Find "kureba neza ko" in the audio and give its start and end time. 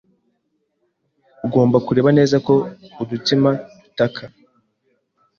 1.85-2.53